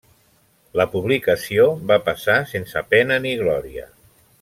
[0.81, 3.91] La publicació va passar sense pena ni glòria.